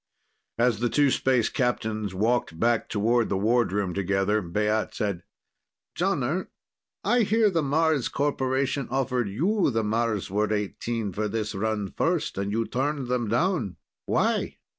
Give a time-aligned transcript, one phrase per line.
[0.57, 5.21] As the two space captains walked back toward the wardroom together, Baat said:
[5.95, 6.47] "Jonner,
[7.03, 12.51] I hear the Mars Corporation offered you the Marsward XVIII for this run first, and
[12.51, 13.77] you turned them down.
[14.07, 14.57] Why?